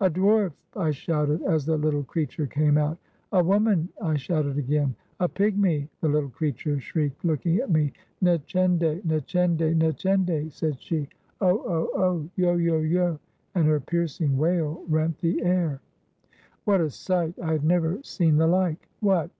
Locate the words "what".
16.66-16.80, 19.00-19.32